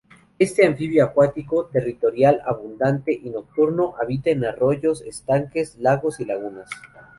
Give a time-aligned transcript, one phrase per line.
[0.39, 6.67] Este anfibio acuático, territorial, abundante y nocturno, habita en arroyos, estanques, lagos y lagunas.